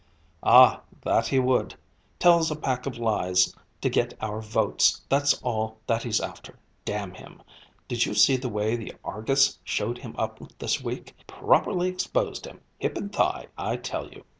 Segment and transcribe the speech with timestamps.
[0.41, 1.75] "Ah, that he would.
[2.17, 7.13] Tells a pack of lies to get our votes, that's all that he's after, damn
[7.13, 7.43] him.
[7.87, 11.13] Did you see the way the Argus showed him up this week?
[11.27, 14.23] Properly exposed him, hip and thigh, I tell you."